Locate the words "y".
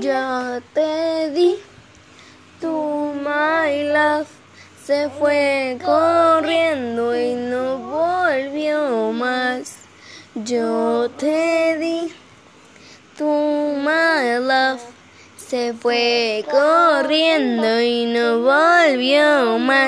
7.16-7.34, 17.80-18.06